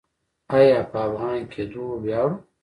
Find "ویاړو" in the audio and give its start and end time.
2.03-2.37